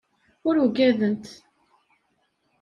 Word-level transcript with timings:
Ur 0.47 0.55
ugadent. 0.65 1.25